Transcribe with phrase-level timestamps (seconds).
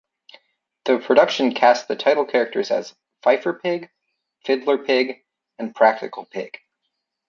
[0.85, 3.91] The production cast the title characters as "Fifer Pig",
[4.43, 5.23] "Fiddler Pig",
[5.59, 6.57] and "Practical Pig".